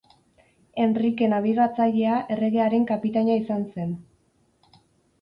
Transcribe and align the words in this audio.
Henrike 0.83 1.27
Nabigatzailea 1.33 2.15
erregearen 2.39 2.91
kapitaina 2.95 3.39
izan 3.45 3.71
zen. 3.77 3.97